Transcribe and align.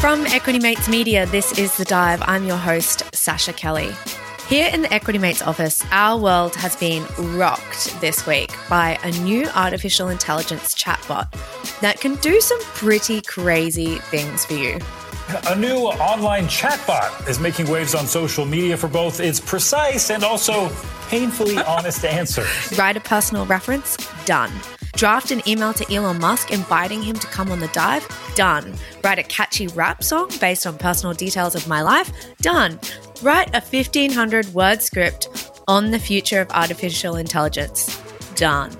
From 0.00 0.24
Equity 0.26 0.60
Mates 0.60 0.88
Media, 0.88 1.26
this 1.26 1.58
is 1.58 1.76
The 1.76 1.84
Dive. 1.84 2.22
I'm 2.24 2.46
your 2.46 2.56
host, 2.56 3.00
Sascha 3.10 3.54
Kelly. 3.56 3.90
Here 4.46 4.70
in 4.72 4.82
the 4.82 4.94
Equity 4.94 5.18
Mates 5.18 5.42
office, 5.42 5.84
our 5.90 6.16
world 6.16 6.54
has 6.54 6.76
been 6.76 7.04
rocked 7.36 8.00
this 8.00 8.24
week 8.24 8.52
by 8.70 8.96
a 9.02 9.10
new 9.22 9.48
artificial 9.56 10.06
intelligence 10.08 10.72
chatbot 10.72 11.28
that 11.80 12.00
can 12.00 12.14
do 12.16 12.40
some 12.40 12.60
pretty 12.60 13.20
crazy 13.22 13.96
things 13.96 14.44
for 14.44 14.54
you. 14.54 14.78
A 15.48 15.56
new 15.56 15.78
online 15.78 16.44
chatbot 16.44 17.28
is 17.28 17.40
making 17.40 17.68
waves 17.68 17.96
on 17.96 18.06
social 18.06 18.46
media 18.46 18.76
for 18.76 18.86
both 18.86 19.18
its 19.18 19.40
precise 19.40 20.10
and 20.10 20.22
also 20.22 20.70
painfully 21.08 21.58
honest 21.66 22.04
answers. 22.04 22.78
Write 22.78 22.96
a 22.96 23.00
personal 23.00 23.46
reference? 23.46 23.96
Done. 24.26 24.52
Draft 24.98 25.30
an 25.30 25.48
email 25.48 25.72
to 25.74 25.94
Elon 25.94 26.18
Musk 26.18 26.50
inviting 26.50 27.00
him 27.00 27.14
to 27.14 27.26
come 27.28 27.52
on 27.52 27.60
the 27.60 27.68
dive? 27.68 28.04
Done. 28.34 28.74
Write 29.04 29.20
a 29.20 29.22
catchy 29.22 29.68
rap 29.68 30.02
song 30.02 30.28
based 30.40 30.66
on 30.66 30.76
personal 30.76 31.14
details 31.14 31.54
of 31.54 31.68
my 31.68 31.82
life? 31.82 32.10
Done. 32.38 32.80
Write 33.22 33.46
a 33.50 33.60
1500 33.60 34.52
word 34.54 34.82
script 34.82 35.52
on 35.68 35.92
the 35.92 36.00
future 36.00 36.40
of 36.40 36.50
artificial 36.50 37.14
intelligence? 37.14 37.96
Done. 38.34 38.76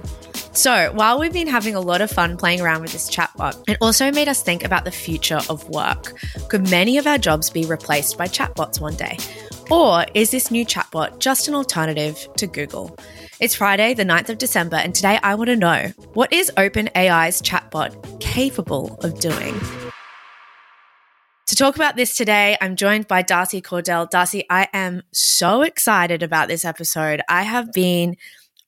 So, 0.55 0.91
while 0.93 1.21
we've 1.21 1.33
been 1.33 1.47
having 1.47 1.77
a 1.77 1.81
lot 1.81 2.01
of 2.01 2.11
fun 2.11 2.37
playing 2.37 2.63
around 2.63 2.81
with 2.81 2.91
this 2.91 3.09
chatbot, 3.09 3.63
it 3.69 3.79
also 3.81 4.11
made 4.11 4.27
us 4.27 4.43
think 4.43 4.65
about 4.65 4.85
the 4.85 4.91
future 4.91 5.39
of 5.49 5.69
work. 5.69 6.15
Could 6.49 6.69
many 6.69 6.99
of 6.99 7.07
our 7.07 7.19
jobs 7.19 7.49
be 7.49 7.65
replaced 7.65 8.19
by 8.19 8.27
chatbots 8.27 8.81
one 8.81 8.97
day? 8.97 9.19
Or 9.71 10.05
is 10.15 10.33
this 10.33 10.51
new 10.51 10.67
chatbot 10.67 11.21
just 11.21 11.47
an 11.47 11.55
alternative 11.55 12.27
to 12.39 12.49
Google? 12.49 12.99
It's 13.41 13.55
Friday, 13.55 13.95
the 13.95 14.03
9th 14.03 14.31
of 14.31 14.39
December, 14.39 14.75
and 14.75 14.93
today 14.93 15.17
I 15.23 15.37
want 15.37 15.47
to 15.47 15.55
know 15.55 15.93
what 16.15 16.33
is 16.33 16.51
OpenAI's 16.57 17.41
chatbot 17.41 18.19
capable 18.19 18.99
of 19.05 19.21
doing? 19.21 19.55
To 21.47 21.55
talk 21.55 21.77
about 21.77 21.95
this 21.95 22.17
today, 22.17 22.57
I'm 22.61 22.75
joined 22.75 23.07
by 23.07 23.23
Darcy 23.23 23.63
Cordell. 23.63 24.11
Darcy, 24.11 24.45
I 24.51 24.67
am 24.73 25.05
so 25.13 25.63
excited 25.63 26.25
about 26.25 26.49
this 26.49 26.65
episode. 26.65 27.23
I 27.29 27.45
have 27.45 27.73
been 27.73 28.17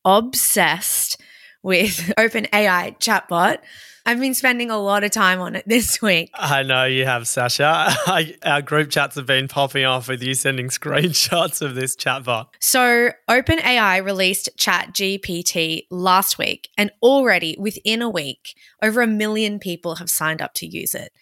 obsessed 0.05 1.20
with 1.62 2.12
OpenAI 2.19 2.98
chatbot. 2.98 3.58
I've 4.06 4.19
been 4.19 4.34
spending 4.34 4.70
a 4.70 4.78
lot 4.78 5.05
of 5.05 5.11
time 5.11 5.41
on 5.41 5.55
it 5.55 5.64
this 5.66 6.00
week. 6.00 6.30
I 6.34 6.62
know 6.62 6.84
you 6.84 7.05
have, 7.05 7.25
Sascha. 7.25 7.64
I, 8.06 8.34
our 8.44 8.62
group 8.62 8.91
chats 8.91 9.16
have 9.16 9.27
been 9.27 9.47
popping 9.47 9.84
off 9.84 10.08
with 10.08 10.22
you 10.22 10.34
sending 10.34 10.69
screenshots 10.70 11.61
of 11.61 11.75
this 11.75 11.94
chatbot. 11.97 12.47
So, 12.61 13.11
OpenAI 13.28 14.05
released 14.05 14.48
ChatGPT 14.56 15.86
last 15.91 16.38
week, 16.38 16.70
and 16.78 16.91
already 17.03 17.56
within 17.58 18.00
a 18.03 18.08
week, 18.08 18.55
over 18.83 19.03
a 19.03 19.06
million 19.06 19.58
people 19.58 19.97
have 19.97 20.11
signed 20.11 20.41
up 20.41 20.55
to 20.55 20.66
use 20.66 20.94
it. 20.94 21.12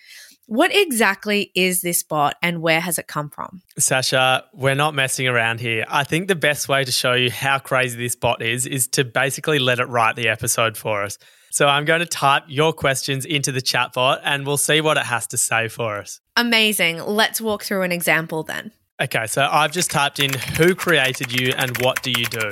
What 0.48 0.74
exactly 0.74 1.52
is 1.54 1.82
this 1.82 2.02
bot 2.02 2.36
and 2.42 2.62
where 2.62 2.80
has 2.80 2.98
it 2.98 3.06
come 3.06 3.28
from? 3.28 3.60
Sascha, 3.78 4.44
we're 4.54 4.74
not 4.74 4.94
messing 4.94 5.28
around 5.28 5.60
here. 5.60 5.84
I 5.86 6.04
think 6.04 6.26
the 6.26 6.34
best 6.34 6.70
way 6.70 6.86
to 6.86 6.90
show 6.90 7.12
you 7.12 7.30
how 7.30 7.58
crazy 7.58 7.98
this 7.98 8.16
bot 8.16 8.40
is 8.40 8.64
is 8.64 8.86
to 8.88 9.04
basically 9.04 9.58
let 9.58 9.78
it 9.78 9.84
write 9.90 10.16
the 10.16 10.28
episode 10.28 10.78
for 10.78 11.02
us. 11.02 11.18
So 11.50 11.68
I'm 11.68 11.84
going 11.84 12.00
to 12.00 12.06
type 12.06 12.44
your 12.46 12.72
questions 12.72 13.26
into 13.26 13.52
the 13.52 13.60
chatbot 13.60 14.22
and 14.24 14.46
we'll 14.46 14.56
see 14.56 14.80
what 14.80 14.96
it 14.96 15.04
has 15.04 15.26
to 15.26 15.36
say 15.36 15.68
for 15.68 15.98
us. 15.98 16.22
Amazing. 16.34 17.02
Let's 17.02 17.42
walk 17.42 17.62
through 17.62 17.82
an 17.82 17.92
example 17.92 18.42
then. 18.42 18.72
Okay, 19.02 19.26
so 19.26 19.46
I've 19.52 19.72
just 19.72 19.90
typed 19.90 20.18
in 20.18 20.32
who 20.32 20.74
created 20.74 21.38
you 21.38 21.52
and 21.58 21.76
what 21.82 22.02
do 22.02 22.10
you 22.10 22.24
do? 22.24 22.48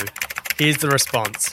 Here's 0.58 0.76
the 0.76 0.88
response. 0.88 1.50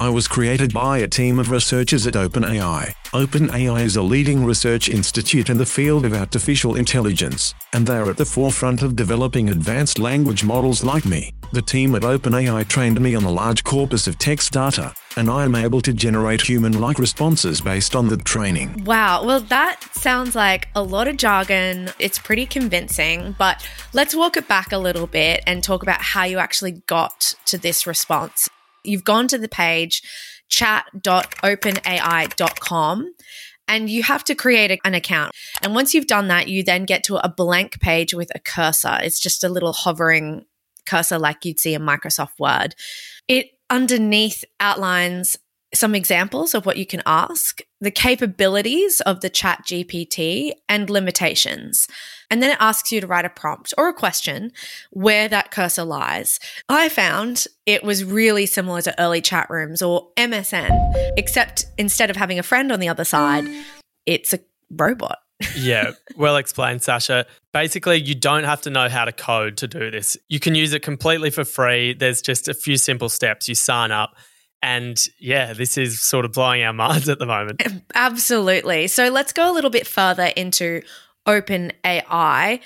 I 0.00 0.08
was 0.08 0.26
created 0.26 0.72
by 0.72 0.96
a 0.96 1.06
team 1.06 1.38
of 1.38 1.50
researchers 1.50 2.06
at 2.06 2.14
OpenAI. 2.14 2.94
OpenAI 3.12 3.82
is 3.82 3.96
a 3.96 4.02
leading 4.02 4.46
research 4.46 4.88
institute 4.88 5.50
in 5.50 5.58
the 5.58 5.66
field 5.66 6.06
of 6.06 6.14
artificial 6.14 6.76
intelligence, 6.76 7.52
and 7.74 7.86
they 7.86 7.98
are 7.98 8.08
at 8.08 8.16
the 8.16 8.24
forefront 8.24 8.80
of 8.80 8.96
developing 8.96 9.50
advanced 9.50 9.98
language 9.98 10.42
models 10.42 10.82
like 10.82 11.04
me. 11.04 11.34
The 11.52 11.60
team 11.60 11.94
at 11.94 12.00
OpenAI 12.00 12.66
trained 12.66 12.98
me 12.98 13.14
on 13.14 13.24
a 13.24 13.30
large 13.30 13.62
corpus 13.62 14.06
of 14.06 14.16
text 14.16 14.52
data, 14.52 14.94
and 15.18 15.28
I 15.28 15.44
am 15.44 15.54
able 15.54 15.82
to 15.82 15.92
generate 15.92 16.40
human 16.40 16.80
like 16.80 16.98
responses 16.98 17.60
based 17.60 17.94
on 17.94 18.08
the 18.08 18.16
training. 18.16 18.84
Wow. 18.84 19.26
Well, 19.26 19.40
that 19.40 19.82
sounds 19.92 20.34
like 20.34 20.68
a 20.74 20.82
lot 20.82 21.08
of 21.08 21.18
jargon. 21.18 21.90
It's 21.98 22.18
pretty 22.18 22.46
convincing, 22.46 23.36
but 23.38 23.68
let's 23.92 24.14
walk 24.14 24.38
it 24.38 24.48
back 24.48 24.72
a 24.72 24.78
little 24.78 25.06
bit 25.06 25.42
and 25.46 25.62
talk 25.62 25.82
about 25.82 26.00
how 26.00 26.24
you 26.24 26.38
actually 26.38 26.80
got 26.86 27.34
to 27.44 27.58
this 27.58 27.86
response. 27.86 28.48
You've 28.84 29.04
gone 29.04 29.28
to 29.28 29.38
the 29.38 29.48
page 29.48 30.02
chat.openai.com 30.48 33.14
and 33.68 33.88
you 33.88 34.02
have 34.02 34.24
to 34.24 34.34
create 34.34 34.80
an 34.84 34.94
account. 34.94 35.32
And 35.62 35.74
once 35.74 35.94
you've 35.94 36.08
done 36.08 36.28
that, 36.28 36.48
you 36.48 36.64
then 36.64 36.84
get 36.84 37.04
to 37.04 37.24
a 37.24 37.28
blank 37.28 37.80
page 37.80 38.12
with 38.12 38.30
a 38.34 38.40
cursor. 38.40 38.98
It's 39.00 39.20
just 39.20 39.44
a 39.44 39.48
little 39.48 39.72
hovering 39.72 40.44
cursor 40.86 41.18
like 41.18 41.44
you'd 41.44 41.60
see 41.60 41.74
in 41.74 41.82
Microsoft 41.82 42.40
Word. 42.40 42.74
It 43.28 43.50
underneath 43.70 44.44
outlines 44.58 45.38
some 45.72 45.94
examples 45.94 46.54
of 46.54 46.66
what 46.66 46.76
you 46.76 46.86
can 46.86 47.02
ask, 47.06 47.60
the 47.80 47.90
capabilities 47.90 49.00
of 49.02 49.20
the 49.20 49.30
chat 49.30 49.62
GPT 49.64 50.52
and 50.68 50.90
limitations. 50.90 51.86
And 52.30 52.42
then 52.42 52.50
it 52.50 52.58
asks 52.60 52.90
you 52.90 53.00
to 53.00 53.06
write 53.06 53.24
a 53.24 53.30
prompt 53.30 53.72
or 53.78 53.88
a 53.88 53.94
question 53.94 54.52
where 54.90 55.28
that 55.28 55.50
cursor 55.50 55.84
lies. 55.84 56.40
I 56.68 56.88
found 56.88 57.46
it 57.66 57.84
was 57.84 58.04
really 58.04 58.46
similar 58.46 58.82
to 58.82 59.00
early 59.00 59.20
chat 59.20 59.48
rooms 59.48 59.80
or 59.82 60.08
MSN, 60.16 61.12
except 61.16 61.66
instead 61.78 62.10
of 62.10 62.16
having 62.16 62.38
a 62.38 62.44
friend 62.44 62.72
on 62.72 62.80
the 62.80 62.88
other 62.88 63.04
side, 63.04 63.46
it's 64.06 64.32
a 64.32 64.40
robot. 64.70 65.18
yeah, 65.56 65.92
well 66.16 66.36
explained, 66.36 66.80
Sascha. 66.80 67.24
Basically, 67.54 67.96
you 67.96 68.14
don't 68.14 68.44
have 68.44 68.60
to 68.62 68.70
know 68.70 68.88
how 68.88 69.06
to 69.06 69.12
code 69.12 69.56
to 69.58 69.66
do 69.66 69.90
this. 69.90 70.16
You 70.28 70.38
can 70.38 70.54
use 70.54 70.72
it 70.74 70.82
completely 70.82 71.30
for 71.30 71.44
free. 71.44 71.94
There's 71.94 72.20
just 72.20 72.46
a 72.48 72.54
few 72.54 72.76
simple 72.76 73.08
steps. 73.08 73.48
You 73.48 73.54
sign 73.54 73.90
up. 73.90 74.16
And 74.62 75.02
yeah, 75.18 75.52
this 75.52 75.78
is 75.78 76.02
sort 76.02 76.24
of 76.24 76.32
blowing 76.32 76.62
our 76.62 76.72
minds 76.74 77.08
at 77.08 77.18
the 77.18 77.26
moment. 77.26 77.62
Absolutely. 77.94 78.88
So 78.88 79.08
let's 79.08 79.32
go 79.32 79.50
a 79.50 79.54
little 79.54 79.70
bit 79.70 79.86
further 79.86 80.26
into 80.36 80.82
OpenAI. 81.26 82.60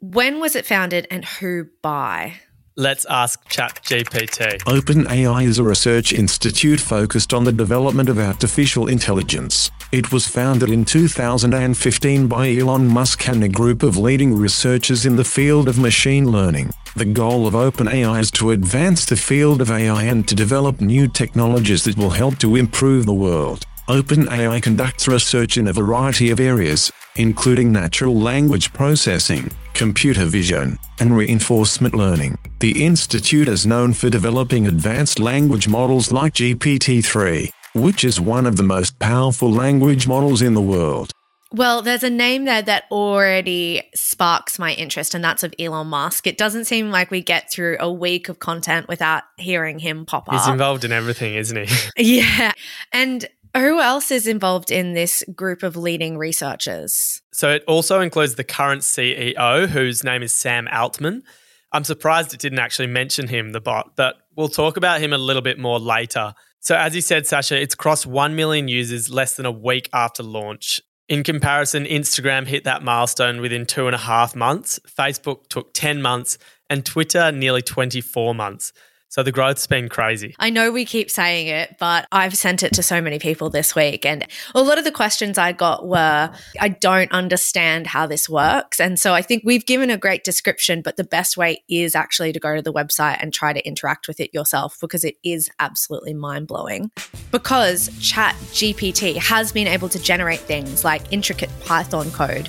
When 0.00 0.40
was 0.40 0.54
it 0.54 0.64
founded 0.64 1.06
and 1.10 1.24
who 1.24 1.68
by? 1.82 2.40
Let's 2.80 3.04
ask 3.06 3.44
ChatGPT. 3.48 4.58
OpenAI 4.58 5.48
is 5.48 5.58
a 5.58 5.64
research 5.64 6.12
institute 6.12 6.78
focused 6.78 7.34
on 7.34 7.42
the 7.42 7.50
development 7.50 8.08
of 8.08 8.20
artificial 8.20 8.86
intelligence. 8.86 9.72
It 9.90 10.12
was 10.12 10.28
founded 10.28 10.70
in 10.70 10.84
2015 10.84 12.28
by 12.28 12.54
Elon 12.54 12.86
Musk 12.86 13.28
and 13.28 13.42
a 13.42 13.48
group 13.48 13.82
of 13.82 13.96
leading 13.96 14.32
researchers 14.32 15.06
in 15.06 15.16
the 15.16 15.24
field 15.24 15.66
of 15.66 15.76
machine 15.76 16.30
learning. 16.30 16.70
The 16.94 17.04
goal 17.04 17.48
of 17.48 17.54
OpenAI 17.54 18.20
is 18.20 18.30
to 18.32 18.52
advance 18.52 19.04
the 19.06 19.16
field 19.16 19.60
of 19.60 19.72
AI 19.72 20.04
and 20.04 20.28
to 20.28 20.36
develop 20.36 20.80
new 20.80 21.08
technologies 21.08 21.82
that 21.82 21.98
will 21.98 22.10
help 22.10 22.38
to 22.38 22.54
improve 22.54 23.06
the 23.06 23.12
world. 23.12 23.64
OpenAI 23.88 24.62
conducts 24.62 25.08
research 25.08 25.56
in 25.56 25.68
a 25.68 25.72
variety 25.72 26.30
of 26.30 26.40
areas, 26.40 26.92
including 27.16 27.72
natural 27.72 28.14
language 28.14 28.70
processing, 28.74 29.50
computer 29.72 30.26
vision, 30.26 30.78
and 31.00 31.16
reinforcement 31.16 31.94
learning. 31.94 32.36
The 32.60 32.84
institute 32.84 33.48
is 33.48 33.66
known 33.66 33.94
for 33.94 34.10
developing 34.10 34.66
advanced 34.66 35.18
language 35.18 35.68
models 35.68 36.12
like 36.12 36.34
GPT-3, 36.34 37.50
which 37.74 38.04
is 38.04 38.20
one 38.20 38.44
of 38.44 38.58
the 38.58 38.62
most 38.62 38.98
powerful 38.98 39.50
language 39.50 40.06
models 40.06 40.42
in 40.42 40.52
the 40.52 40.60
world. 40.60 41.12
Well, 41.50 41.80
there's 41.80 42.02
a 42.02 42.10
name 42.10 42.44
there 42.44 42.60
that 42.60 42.84
already 42.90 43.82
sparks 43.94 44.58
my 44.58 44.74
interest, 44.74 45.14
and 45.14 45.24
that's 45.24 45.42
of 45.42 45.54
Elon 45.58 45.86
Musk. 45.86 46.26
It 46.26 46.36
doesn't 46.36 46.66
seem 46.66 46.90
like 46.90 47.10
we 47.10 47.22
get 47.22 47.50
through 47.50 47.78
a 47.80 47.90
week 47.90 48.28
of 48.28 48.38
content 48.38 48.86
without 48.86 49.22
hearing 49.38 49.78
him 49.78 50.04
pop 50.04 50.28
up. 50.28 50.34
He's 50.34 50.46
involved 50.46 50.84
in 50.84 50.92
everything, 50.92 51.36
isn't 51.36 51.66
he? 51.66 51.88
yeah. 52.20 52.52
And 52.92 53.26
who 53.60 53.80
else 53.80 54.10
is 54.10 54.26
involved 54.26 54.70
in 54.70 54.94
this 54.94 55.24
group 55.34 55.62
of 55.62 55.76
leading 55.76 56.18
researchers? 56.18 57.22
So 57.32 57.50
it 57.50 57.64
also 57.66 58.00
includes 58.00 58.34
the 58.34 58.44
current 58.44 58.82
CEO, 58.82 59.68
whose 59.68 60.04
name 60.04 60.22
is 60.22 60.34
Sam 60.34 60.68
Altman. 60.68 61.22
I'm 61.72 61.84
surprised 61.84 62.32
it 62.32 62.40
didn't 62.40 62.58
actually 62.58 62.88
mention 62.88 63.28
him, 63.28 63.52
the 63.52 63.60
bot, 63.60 63.94
but 63.96 64.16
we'll 64.36 64.48
talk 64.48 64.76
about 64.76 65.00
him 65.00 65.12
a 65.12 65.18
little 65.18 65.42
bit 65.42 65.58
more 65.58 65.78
later. 65.78 66.34
So, 66.60 66.76
as 66.76 66.94
you 66.94 67.00
said, 67.00 67.24
Sascha, 67.24 67.60
it's 67.60 67.74
crossed 67.74 68.06
1 68.06 68.34
million 68.34 68.68
users 68.68 69.10
less 69.10 69.36
than 69.36 69.46
a 69.46 69.50
week 69.50 69.88
after 69.92 70.22
launch. 70.22 70.80
In 71.08 71.22
comparison, 71.22 71.84
Instagram 71.84 72.46
hit 72.46 72.64
that 72.64 72.82
milestone 72.82 73.40
within 73.40 73.64
two 73.64 73.86
and 73.86 73.94
a 73.94 73.98
half 73.98 74.36
months, 74.36 74.78
Facebook 74.86 75.48
took 75.48 75.72
10 75.72 76.02
months, 76.02 76.36
and 76.68 76.84
Twitter 76.84 77.32
nearly 77.32 77.62
24 77.62 78.34
months. 78.34 78.72
So 79.10 79.22
the 79.22 79.32
growth's 79.32 79.66
been 79.66 79.88
crazy. 79.88 80.34
I 80.38 80.50
know 80.50 80.70
we 80.70 80.84
keep 80.84 81.10
saying 81.10 81.46
it, 81.46 81.76
but 81.78 82.06
I've 82.12 82.36
sent 82.36 82.62
it 82.62 82.74
to 82.74 82.82
so 82.82 83.00
many 83.00 83.18
people 83.18 83.48
this 83.48 83.74
week. 83.74 84.04
And 84.04 84.26
a 84.54 84.62
lot 84.62 84.76
of 84.76 84.84
the 84.84 84.92
questions 84.92 85.38
I 85.38 85.52
got 85.52 85.86
were 85.86 86.30
I 86.60 86.68
don't 86.68 87.10
understand 87.10 87.86
how 87.86 88.06
this 88.06 88.28
works. 88.28 88.78
And 88.78 88.98
so 88.98 89.14
I 89.14 89.22
think 89.22 89.44
we've 89.46 89.64
given 89.64 89.88
a 89.88 89.96
great 89.96 90.24
description, 90.24 90.82
but 90.82 90.96
the 90.96 91.04
best 91.04 91.38
way 91.38 91.64
is 91.70 91.94
actually 91.94 92.32
to 92.32 92.40
go 92.40 92.54
to 92.54 92.62
the 92.62 92.72
website 92.72 93.16
and 93.20 93.32
try 93.32 93.54
to 93.54 93.66
interact 93.66 94.08
with 94.08 94.20
it 94.20 94.34
yourself 94.34 94.76
because 94.80 95.04
it 95.04 95.16
is 95.24 95.48
absolutely 95.58 96.12
mind 96.12 96.46
blowing. 96.46 96.90
Because 97.32 97.88
Chat 98.00 98.34
GPT 98.52 99.16
has 99.16 99.52
been 99.52 99.68
able 99.68 99.88
to 99.88 99.98
generate 99.98 100.40
things 100.40 100.84
like 100.84 101.10
intricate 101.10 101.50
Python 101.64 102.10
code 102.10 102.48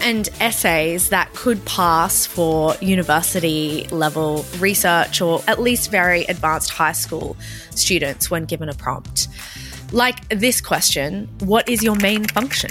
and 0.00 0.28
essays 0.40 1.08
that 1.10 1.32
could 1.34 1.64
pass 1.64 2.26
for 2.26 2.74
university 2.80 3.86
level 3.90 4.44
research 4.58 5.20
or 5.20 5.42
at 5.46 5.60
least 5.60 5.90
very 5.90 6.24
advanced 6.24 6.70
high 6.70 6.92
school 6.92 7.36
students 7.70 8.30
when 8.30 8.44
given 8.44 8.68
a 8.68 8.74
prompt. 8.74 9.28
Like 9.92 10.28
this 10.28 10.60
question 10.60 11.28
What 11.40 11.68
is 11.68 11.82
your 11.82 11.96
main 11.96 12.24
function? 12.26 12.70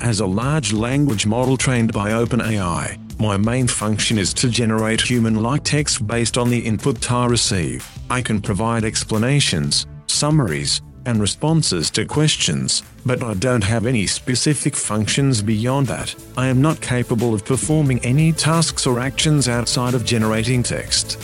As 0.00 0.20
a 0.20 0.26
large 0.26 0.72
language 0.72 1.26
model 1.26 1.56
trained 1.56 1.92
by 1.92 2.10
OpenAI, 2.10 2.98
my 3.20 3.36
main 3.36 3.68
function 3.68 4.18
is 4.18 4.34
to 4.34 4.48
generate 4.48 5.00
human 5.00 5.36
like 5.42 5.62
text 5.62 6.04
based 6.06 6.36
on 6.36 6.50
the 6.50 6.58
input 6.58 7.10
I 7.12 7.26
receive. 7.26 7.88
I 8.10 8.20
can 8.20 8.40
provide 8.40 8.84
explanations, 8.84 9.86
summaries, 10.06 10.82
and 11.06 11.20
responses 11.20 11.90
to 11.90 12.04
questions, 12.04 12.82
but 13.04 13.22
I 13.22 13.34
don't 13.34 13.64
have 13.64 13.86
any 13.86 14.06
specific 14.06 14.76
functions 14.76 15.42
beyond 15.42 15.86
that. 15.88 16.14
I 16.36 16.48
am 16.48 16.62
not 16.62 16.80
capable 16.80 17.34
of 17.34 17.44
performing 17.44 17.98
any 18.04 18.32
tasks 18.32 18.86
or 18.86 19.00
actions 19.00 19.48
outside 19.48 19.94
of 19.94 20.04
generating 20.04 20.62
text. 20.62 21.18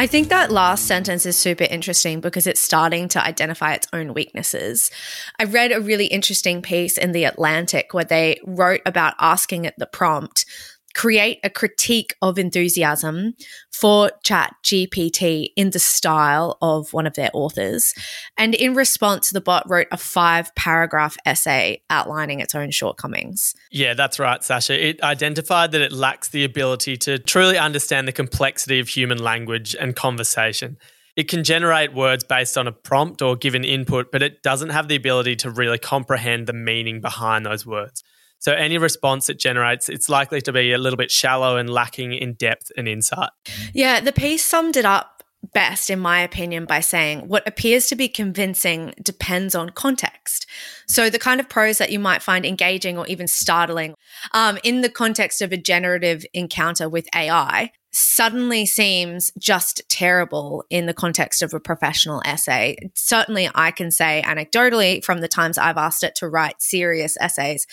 I 0.00 0.06
think 0.06 0.28
that 0.28 0.50
last 0.50 0.86
sentence 0.86 1.26
is 1.26 1.36
super 1.36 1.64
interesting 1.64 2.20
because 2.20 2.46
it's 2.46 2.60
starting 2.60 3.06
to 3.08 3.22
identify 3.22 3.74
its 3.74 3.86
own 3.92 4.14
weaknesses. 4.14 4.90
I 5.38 5.44
read 5.44 5.72
a 5.72 5.80
really 5.80 6.06
interesting 6.06 6.62
piece 6.62 6.96
in 6.96 7.12
The 7.12 7.24
Atlantic 7.24 7.92
where 7.92 8.04
they 8.04 8.40
wrote 8.44 8.80
about 8.86 9.12
asking 9.18 9.66
it 9.66 9.74
the 9.76 9.84
prompt 9.86 10.46
create 10.94 11.38
a 11.44 11.50
critique 11.50 12.14
of 12.22 12.38
enthusiasm 12.38 13.34
for 13.72 14.10
chat 14.22 14.54
gpt 14.64 15.48
in 15.56 15.70
the 15.70 15.78
style 15.78 16.58
of 16.60 16.92
one 16.92 17.06
of 17.06 17.14
their 17.14 17.30
authors. 17.32 17.94
And 18.36 18.54
in 18.54 18.74
response 18.74 19.30
the 19.30 19.40
bot 19.40 19.68
wrote 19.68 19.86
a 19.92 19.96
five 19.96 20.54
paragraph 20.54 21.16
essay 21.24 21.82
outlining 21.90 22.40
its 22.40 22.54
own 22.54 22.70
shortcomings. 22.70 23.54
Yeah 23.70 23.94
that's 23.94 24.18
right 24.18 24.40
sascha. 24.40 24.76
It 24.76 25.02
identified 25.02 25.72
that 25.72 25.80
it 25.80 25.92
lacks 25.92 26.28
the 26.28 26.44
ability 26.44 26.96
to 26.98 27.18
truly 27.18 27.58
understand 27.58 28.08
the 28.08 28.12
complexity 28.12 28.80
of 28.80 28.88
human 28.88 29.18
language 29.18 29.76
and 29.78 29.94
conversation. 29.94 30.76
It 31.16 31.28
can 31.28 31.44
generate 31.44 31.92
words 31.92 32.24
based 32.24 32.56
on 32.56 32.66
a 32.66 32.72
prompt 32.72 33.20
or 33.20 33.36
given 33.36 33.64
input, 33.64 34.12
but 34.12 34.22
it 34.22 34.42
doesn't 34.42 34.70
have 34.70 34.88
the 34.88 34.96
ability 34.96 35.36
to 35.36 35.50
really 35.50 35.78
comprehend 35.78 36.46
the 36.46 36.52
meaning 36.52 37.00
behind 37.00 37.44
those 37.44 37.66
words. 37.66 38.02
So 38.40 38.52
any 38.52 38.78
response 38.78 39.28
it 39.28 39.38
generates, 39.38 39.88
it's 39.88 40.08
likely 40.08 40.40
to 40.42 40.52
be 40.52 40.72
a 40.72 40.78
little 40.78 40.96
bit 40.96 41.10
shallow 41.10 41.56
and 41.56 41.70
lacking 41.70 42.14
in 42.14 42.34
depth 42.34 42.72
and 42.76 42.88
insight. 42.88 43.30
Yeah, 43.72 44.00
the 44.00 44.12
piece 44.12 44.44
summed 44.44 44.76
it 44.76 44.84
up 44.84 45.20
best, 45.52 45.90
in 45.90 45.98
my 45.98 46.20
opinion, 46.20 46.64
by 46.64 46.80
saying 46.80 47.28
what 47.28 47.46
appears 47.46 47.86
to 47.88 47.96
be 47.96 48.08
convincing 48.08 48.94
depends 49.02 49.54
on 49.54 49.70
context. 49.70 50.46
So, 50.86 51.10
the 51.10 51.18
kind 51.18 51.40
of 51.40 51.48
prose 51.48 51.78
that 51.78 51.90
you 51.90 51.98
might 51.98 52.22
find 52.22 52.44
engaging 52.44 52.98
or 52.98 53.06
even 53.06 53.26
startling 53.26 53.94
um, 54.32 54.58
in 54.62 54.80
the 54.80 54.90
context 54.90 55.42
of 55.42 55.52
a 55.52 55.56
generative 55.56 56.24
encounter 56.34 56.88
with 56.88 57.08
AI 57.14 57.72
suddenly 57.92 58.64
seems 58.66 59.32
just 59.38 59.82
terrible 59.88 60.64
in 60.70 60.86
the 60.86 60.94
context 60.94 61.42
of 61.42 61.52
a 61.52 61.58
professional 61.58 62.22
essay. 62.24 62.76
Certainly, 62.94 63.50
I 63.54 63.70
can 63.70 63.90
say 63.90 64.22
anecdotally 64.24 65.04
from 65.04 65.20
the 65.20 65.28
times 65.28 65.58
I've 65.58 65.76
asked 65.76 66.04
it 66.04 66.14
to 66.16 66.28
write 66.28 66.62
serious 66.62 67.16
essays 67.20 67.66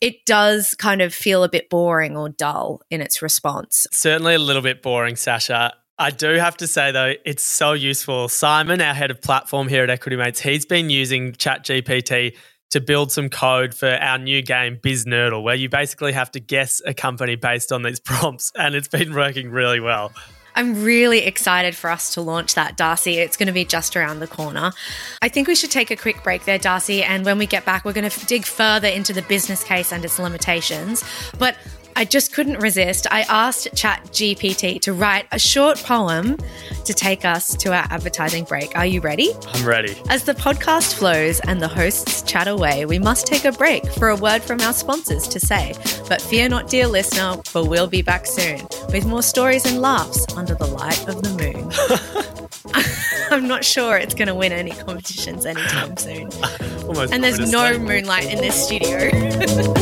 it 0.00 0.24
does 0.26 0.74
kind 0.74 1.02
of 1.02 1.14
feel 1.14 1.44
a 1.44 1.48
bit 1.48 1.68
boring 1.68 2.16
or 2.16 2.28
dull 2.28 2.80
in 2.90 3.00
its 3.00 3.22
response. 3.22 3.86
Certainly 3.92 4.34
a 4.34 4.38
little 4.38 4.62
bit 4.62 4.82
boring, 4.82 5.14
Sascha. 5.14 5.72
I 5.98 6.10
do 6.10 6.34
have 6.34 6.56
to 6.56 6.66
say 6.66 6.90
though, 6.90 7.14
it's 7.24 7.44
so 7.44 7.74
useful. 7.74 8.28
Simon, 8.28 8.80
our 8.80 8.94
head 8.94 9.10
of 9.10 9.20
platform 9.20 9.68
here 9.68 9.84
at 9.84 9.90
Equity 9.90 10.16
Mates, 10.16 10.40
he's 10.40 10.66
been 10.66 10.90
using 10.90 11.32
ChatGPT 11.32 12.36
to 12.70 12.80
build 12.80 13.12
some 13.12 13.28
code 13.28 13.74
for 13.74 13.88
our 13.88 14.18
new 14.18 14.40
game, 14.40 14.78
Biz 14.82 15.04
Nerdle, 15.04 15.42
where 15.42 15.54
you 15.54 15.68
basically 15.68 16.12
have 16.12 16.30
to 16.32 16.40
guess 16.40 16.80
a 16.86 16.94
company 16.94 17.36
based 17.36 17.70
on 17.70 17.82
these 17.82 18.00
prompts, 18.04 18.50
and 18.56 18.74
it's 18.74 18.88
been 18.88 19.14
working 19.14 19.50
really 19.50 19.78
well. 19.78 20.10
I'm 20.54 20.84
really 20.84 21.20
excited 21.20 21.74
for 21.74 21.90
us 21.90 22.14
to 22.14 22.20
launch 22.20 22.54
that, 22.54 22.76
Darcy. 22.76 23.18
It's 23.18 23.36
going 23.36 23.46
to 23.46 23.52
be 23.52 23.64
just 23.64 23.96
around 23.96 24.20
the 24.20 24.26
corner. 24.26 24.72
I 25.20 25.28
think 25.28 25.48
we 25.48 25.54
should 25.54 25.70
take 25.70 25.90
a 25.90 25.96
quick 25.96 26.22
break 26.22 26.44
there, 26.44 26.58
Darcy. 26.58 27.02
And 27.02 27.24
when 27.24 27.38
we 27.38 27.46
get 27.46 27.64
back, 27.64 27.84
we're 27.84 27.92
going 27.92 28.08
to 28.08 28.26
dig 28.26 28.44
further 28.44 28.88
into 28.88 29.12
the 29.12 29.22
business 29.22 29.64
case 29.64 29.92
and 29.92 30.04
its 30.04 30.18
limitations. 30.18 31.02
But 31.38 31.56
I 31.96 32.04
just 32.04 32.32
couldn't 32.32 32.58
resist. 32.58 33.06
I 33.10 33.22
asked 33.22 33.68
ChatGPT 33.74 34.80
to 34.82 34.92
write 34.92 35.26
a 35.32 35.38
short 35.38 35.78
poem 35.78 36.38
to 36.84 36.94
take 36.94 37.24
us 37.24 37.54
to 37.56 37.72
our 37.72 37.86
advertising 37.90 38.44
break. 38.44 38.76
Are 38.76 38.86
you 38.86 39.00
ready? 39.00 39.30
I'm 39.48 39.66
ready. 39.66 39.96
As 40.08 40.24
the 40.24 40.34
podcast 40.34 40.94
flows 40.94 41.40
and 41.40 41.60
the 41.60 41.68
hosts 41.68 42.22
chat 42.22 42.48
away, 42.48 42.86
we 42.86 42.98
must 42.98 43.26
take 43.26 43.44
a 43.44 43.52
break 43.52 43.86
for 43.92 44.08
a 44.08 44.16
word 44.16 44.42
from 44.42 44.60
our 44.60 44.72
sponsors 44.72 45.28
to 45.28 45.40
say. 45.40 45.74
But 46.08 46.20
fear 46.22 46.48
not, 46.48 46.68
dear 46.68 46.86
listener, 46.86 47.42
for 47.44 47.66
we'll 47.66 47.86
be 47.86 48.02
back 48.02 48.26
soon 48.26 48.66
with 48.92 49.06
more 49.06 49.22
stories 49.22 49.66
and 49.66 49.80
laughs 49.80 50.26
under 50.36 50.54
the 50.54 50.66
light 50.66 51.06
of 51.08 51.22
the 51.22 51.30
moon. 51.30 52.52
I'm 53.32 53.48
not 53.48 53.64
sure 53.64 53.96
it's 53.96 54.14
going 54.14 54.28
to 54.28 54.34
win 54.34 54.52
any 54.52 54.72
competitions 54.72 55.46
anytime 55.46 55.96
soon. 55.96 56.28
Almost 56.86 57.12
and 57.12 57.24
there's 57.24 57.50
no 57.50 57.78
moonlight 57.78 58.30
in 58.30 58.38
this 58.38 58.62
studio. 58.62 59.78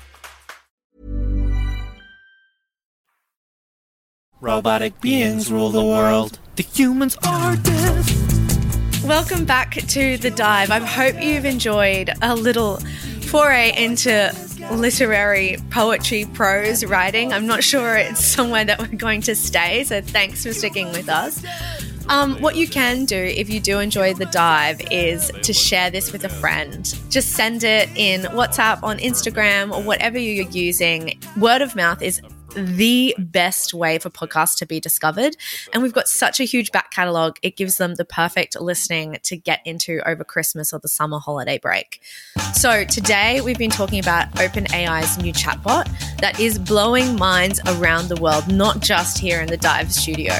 Robotic 4.41 4.99
beings 5.01 5.51
rule 5.51 5.69
the 5.69 5.83
world. 5.83 6.39
The 6.55 6.63
humans 6.63 7.15
are 7.23 7.55
dead. 7.57 8.05
Welcome 9.03 9.45
back 9.45 9.73
to 9.73 10.17
The 10.17 10.31
Dive. 10.31 10.71
I 10.71 10.79
hope 10.79 11.21
you've 11.21 11.45
enjoyed 11.45 12.09
a 12.23 12.33
little 12.33 12.77
foray 13.21 13.71
into 13.77 14.35
literary 14.71 15.57
poetry 15.69 16.25
prose 16.33 16.83
writing. 16.83 17.31
I'm 17.31 17.45
not 17.45 17.63
sure 17.63 17.95
it's 17.97 18.25
somewhere 18.25 18.65
that 18.65 18.79
we're 18.79 18.97
going 18.97 19.21
to 19.21 19.35
stay, 19.35 19.83
so 19.83 20.01
thanks 20.01 20.43
for 20.43 20.53
sticking 20.53 20.91
with 20.91 21.07
us. 21.07 21.45
Um, 22.09 22.41
what 22.41 22.55
you 22.55 22.67
can 22.67 23.05
do 23.05 23.15
if 23.15 23.47
you 23.47 23.59
do 23.59 23.77
enjoy 23.79 24.15
the 24.15 24.25
dive 24.25 24.81
is 24.89 25.31
to 25.43 25.53
share 25.53 25.91
this 25.91 26.11
with 26.11 26.23
a 26.23 26.29
friend. 26.29 26.83
Just 27.09 27.33
send 27.33 27.63
it 27.63 27.89
in 27.95 28.21
WhatsApp, 28.21 28.81
on 28.81 28.97
Instagram, 28.97 29.71
or 29.71 29.83
whatever 29.83 30.17
you're 30.17 30.49
using. 30.49 31.19
Word 31.37 31.61
of 31.61 31.75
mouth 31.75 32.01
is 32.01 32.21
the 32.55 33.15
best 33.17 33.73
way 33.73 33.99
for 33.99 34.09
podcasts 34.09 34.57
to 34.57 34.65
be 34.65 34.79
discovered. 34.79 35.35
And 35.73 35.81
we've 35.83 35.93
got 35.93 36.07
such 36.07 36.39
a 36.39 36.43
huge 36.43 36.71
back 36.71 36.91
catalogue, 36.91 37.37
it 37.41 37.57
gives 37.57 37.77
them 37.77 37.95
the 37.95 38.05
perfect 38.05 38.59
listening 38.59 39.17
to 39.23 39.37
get 39.37 39.61
into 39.65 40.01
over 40.07 40.23
Christmas 40.23 40.73
or 40.73 40.79
the 40.79 40.87
summer 40.87 41.19
holiday 41.19 41.57
break. 41.57 42.01
So 42.53 42.83
today 42.83 43.41
we've 43.41 43.57
been 43.57 43.71
talking 43.71 43.99
about 43.99 44.31
OpenAI's 44.33 45.17
new 45.17 45.33
chatbot 45.33 45.89
that 46.19 46.39
is 46.39 46.59
blowing 46.59 47.15
minds 47.15 47.59
around 47.67 48.09
the 48.09 48.21
world, 48.21 48.51
not 48.51 48.81
just 48.81 49.17
here 49.17 49.41
in 49.41 49.47
the 49.47 49.57
Dive 49.57 49.91
studio. 49.91 50.33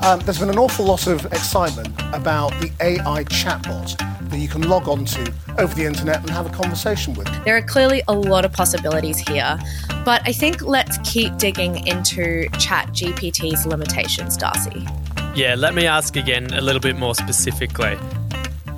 Um, 0.00 0.20
there's 0.20 0.38
been 0.38 0.50
an 0.50 0.58
awful 0.58 0.84
lot 0.84 1.06
of 1.06 1.24
excitement 1.26 1.88
about 2.12 2.50
the 2.60 2.70
AI 2.80 3.24
chatbot 3.24 3.98
that 4.30 4.38
you 4.38 4.48
can 4.48 4.62
log 4.68 4.88
on 4.88 5.04
to 5.04 5.32
over 5.58 5.74
the 5.74 5.84
internet 5.84 6.20
and 6.20 6.30
have 6.30 6.46
a 6.46 6.50
conversation 6.50 7.14
with. 7.14 7.26
There 7.44 7.56
are 7.56 7.62
clearly 7.62 8.02
a 8.08 8.12
lot 8.12 8.44
of 8.44 8.52
possibilities 8.52 9.18
here, 9.18 9.58
but 10.04 10.22
I 10.24 10.32
think 10.32 10.62
let's 10.62 10.98
keep 11.04 11.36
digging 11.36 11.86
into 11.86 12.48
ChatGPT's 12.52 13.66
limitations, 13.66 14.36
Darcy. 14.36 14.86
Yeah, 15.34 15.56
let 15.56 15.74
me 15.74 15.86
ask 15.86 16.16
again 16.16 16.52
a 16.54 16.60
little 16.60 16.80
bit 16.80 16.96
more 16.96 17.14
specifically. 17.14 17.98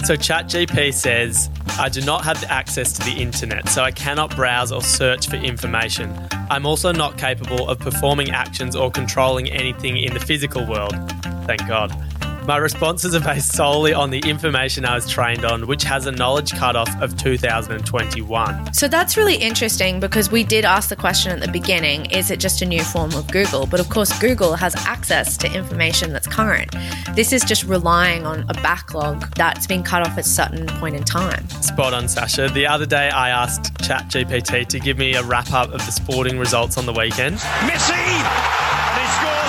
So 0.04 0.16
ChatGPT 0.16 0.92
says, 0.92 1.50
I 1.78 1.88
do 1.88 2.00
not 2.00 2.24
have 2.24 2.42
access 2.44 2.92
to 2.94 3.04
the 3.04 3.12
internet, 3.12 3.68
so 3.68 3.82
I 3.82 3.92
cannot 3.92 4.34
browse 4.34 4.72
or 4.72 4.82
search 4.82 5.28
for 5.28 5.36
information. 5.36 6.12
I'm 6.50 6.66
also 6.66 6.90
not 6.90 7.16
capable 7.18 7.68
of 7.68 7.78
performing 7.78 8.30
actions 8.30 8.74
or 8.74 8.90
controlling 8.90 9.48
anything 9.50 9.98
in 9.98 10.12
the 10.14 10.20
physical 10.20 10.66
world. 10.66 10.94
Thank 11.46 11.66
God. 11.68 11.92
My 12.50 12.56
responses 12.56 13.14
are 13.14 13.20
based 13.20 13.52
solely 13.52 13.94
on 13.94 14.10
the 14.10 14.18
information 14.28 14.84
I 14.84 14.96
was 14.96 15.08
trained 15.08 15.44
on, 15.44 15.68
which 15.68 15.84
has 15.84 16.06
a 16.06 16.10
knowledge 16.10 16.50
cutoff 16.50 16.90
of 17.00 17.16
2021. 17.16 18.74
So 18.74 18.88
that's 18.88 19.16
really 19.16 19.36
interesting 19.36 20.00
because 20.00 20.32
we 20.32 20.42
did 20.42 20.64
ask 20.64 20.88
the 20.88 20.96
question 20.96 21.30
at 21.30 21.40
the 21.40 21.52
beginning 21.52 22.06
is 22.06 22.28
it 22.28 22.40
just 22.40 22.60
a 22.60 22.66
new 22.66 22.82
form 22.82 23.14
of 23.14 23.30
Google? 23.30 23.66
But 23.66 23.78
of 23.78 23.88
course, 23.88 24.18
Google 24.18 24.56
has 24.56 24.74
access 24.84 25.36
to 25.36 25.54
information 25.54 26.12
that's 26.12 26.26
current. 26.26 26.74
This 27.14 27.32
is 27.32 27.44
just 27.44 27.62
relying 27.62 28.26
on 28.26 28.44
a 28.48 28.54
backlog 28.54 29.32
that's 29.36 29.68
been 29.68 29.84
cut 29.84 30.02
off 30.02 30.18
at 30.18 30.18
a 30.18 30.22
certain 30.24 30.66
point 30.80 30.96
in 30.96 31.04
time. 31.04 31.48
Spot 31.50 31.94
on, 31.94 32.06
Sascha. 32.06 32.52
The 32.52 32.66
other 32.66 32.84
day 32.84 33.10
I 33.10 33.28
asked 33.28 33.74
ChatGPT 33.74 34.66
to 34.66 34.80
give 34.80 34.98
me 34.98 35.14
a 35.14 35.22
wrap 35.22 35.52
up 35.52 35.68
of 35.68 35.86
the 35.86 35.92
sporting 35.92 36.36
results 36.36 36.76
on 36.76 36.86
the 36.86 36.92
weekend. 36.92 37.36
Messi! 37.36 39.39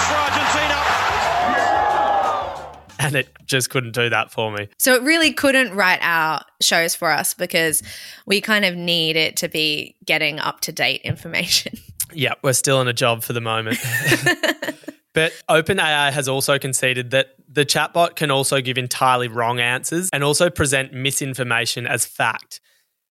and 3.05 3.15
it 3.15 3.29
just 3.45 3.69
couldn't 3.69 3.93
do 3.93 4.09
that 4.09 4.31
for 4.31 4.51
me. 4.51 4.69
So 4.77 4.95
it 4.95 5.01
really 5.01 5.33
couldn't 5.33 5.73
write 5.73 5.99
our 6.01 6.43
shows 6.61 6.93
for 6.93 7.09
us 7.09 7.33
because 7.33 7.81
we 8.25 8.41
kind 8.41 8.63
of 8.63 8.75
need 8.75 9.15
it 9.15 9.37
to 9.37 9.49
be 9.49 9.95
getting 10.05 10.39
up 10.39 10.61
to 10.61 10.71
date 10.71 11.01
information. 11.01 11.73
Yeah, 12.13 12.33
we're 12.41 12.51
still 12.51 12.81
in 12.81 12.89
a 12.89 12.93
job 12.93 13.23
for 13.23 13.31
the 13.31 13.39
moment. 13.39 13.79
but 15.13 15.31
OpenAI 15.47 16.11
has 16.11 16.27
also 16.27 16.59
conceded 16.59 17.11
that 17.11 17.35
the 17.47 17.65
chatbot 17.65 18.17
can 18.17 18.29
also 18.29 18.59
give 18.59 18.77
entirely 18.77 19.29
wrong 19.29 19.61
answers 19.61 20.09
and 20.11 20.21
also 20.21 20.49
present 20.49 20.91
misinformation 20.91 21.87
as 21.87 22.05
fact. 22.05 22.59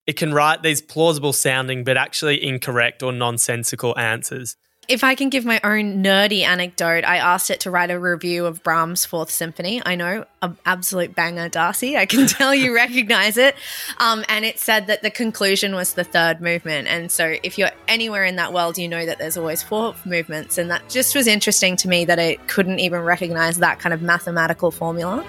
It 0.07 0.13
can 0.13 0.33
write 0.33 0.63
these 0.63 0.81
plausible 0.81 1.33
sounding 1.33 1.83
but 1.83 1.97
actually 1.97 2.41
incorrect 2.41 3.03
or 3.03 3.11
nonsensical 3.11 3.99
answers. 3.99 4.55
If 4.87 5.03
I 5.03 5.15
can 5.15 5.29
give 5.29 5.45
my 5.45 5.59
own 5.63 6.03
nerdy 6.03 6.41
anecdote, 6.41 7.03
I 7.03 7.17
asked 7.17 7.49
it 7.49 7.61
to 7.61 7.71
write 7.71 7.89
a 7.89 7.99
review 7.99 8.45
of 8.45 8.63
Brahms' 8.63 9.05
Fourth 9.05 9.31
Symphony. 9.31 9.81
I 9.85 9.95
know, 9.95 10.25
an 10.41 10.57
absolute 10.65 11.15
banger, 11.15 11.49
Darcy. 11.49 11.97
I 11.97 12.05
can 12.05 12.27
tell 12.27 12.53
you 12.53 12.73
recognize 12.73 13.37
it. 13.37 13.55
Um, 13.97 14.23
and 14.29 14.45
it 14.45 14.59
said 14.59 14.87
that 14.87 15.01
the 15.01 15.09
conclusion 15.09 15.73
was 15.73 15.93
the 15.93 16.03
third 16.03 16.41
movement. 16.41 16.87
And 16.87 17.11
so, 17.11 17.35
if 17.43 17.57
you're 17.57 17.71
anywhere 17.87 18.25
in 18.25 18.35
that 18.35 18.53
world, 18.53 18.77
you 18.77 18.87
know 18.87 19.05
that 19.05 19.17
there's 19.17 19.37
always 19.37 19.63
four 19.63 19.95
movements. 20.05 20.57
And 20.57 20.69
that 20.69 20.87
just 20.89 21.15
was 21.15 21.27
interesting 21.27 21.75
to 21.77 21.87
me 21.87 22.05
that 22.05 22.19
it 22.19 22.47
couldn't 22.47 22.79
even 22.79 23.01
recognize 23.01 23.57
that 23.57 23.79
kind 23.79 23.93
of 23.93 24.01
mathematical 24.01 24.71
formula. 24.71 25.25